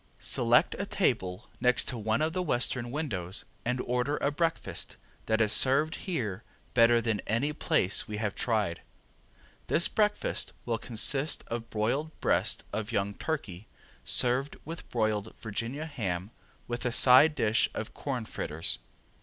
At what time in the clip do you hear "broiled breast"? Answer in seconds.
11.69-12.63